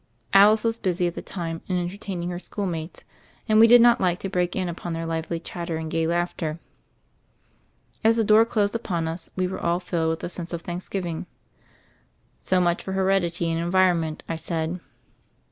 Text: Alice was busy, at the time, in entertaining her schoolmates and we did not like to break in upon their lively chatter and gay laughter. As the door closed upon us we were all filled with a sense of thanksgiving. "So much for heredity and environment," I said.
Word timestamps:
Alice 0.33 0.63
was 0.63 0.79
busy, 0.79 1.05
at 1.05 1.13
the 1.13 1.21
time, 1.21 1.61
in 1.67 1.77
entertaining 1.77 2.31
her 2.31 2.39
schoolmates 2.39 3.03
and 3.47 3.59
we 3.59 3.67
did 3.67 3.81
not 3.81 4.01
like 4.01 4.17
to 4.17 4.29
break 4.29 4.55
in 4.55 4.67
upon 4.67 4.93
their 4.93 5.05
lively 5.05 5.39
chatter 5.39 5.77
and 5.77 5.91
gay 5.91 6.07
laughter. 6.07 6.59
As 8.03 8.17
the 8.17 8.23
door 8.23 8.43
closed 8.43 8.73
upon 8.73 9.07
us 9.07 9.29
we 9.35 9.45
were 9.45 9.61
all 9.63 9.79
filled 9.79 10.09
with 10.09 10.23
a 10.23 10.29
sense 10.29 10.53
of 10.53 10.61
thanksgiving. 10.63 11.27
"So 12.39 12.59
much 12.59 12.81
for 12.81 12.93
heredity 12.93 13.51
and 13.51 13.61
environment," 13.61 14.23
I 14.27 14.37
said. 14.37 14.79